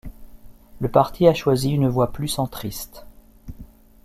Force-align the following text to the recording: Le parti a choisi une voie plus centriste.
Le 0.79 0.89
parti 0.89 1.27
a 1.27 1.33
choisi 1.35 1.69
une 1.69 1.87
voie 1.87 2.11
plus 2.11 2.27
centriste. 2.27 3.05